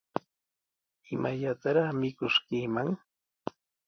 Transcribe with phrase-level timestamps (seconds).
[1.15, 2.89] ¿Imallataraq mikuskiiman?